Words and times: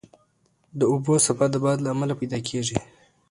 د 0.79 0.81
اوبو 0.91 1.13
څپه 1.25 1.45
د 1.51 1.55
باد 1.63 1.77
له 1.83 1.89
امله 1.95 2.13
پیدا 2.21 2.39
کېږي. 2.49 2.77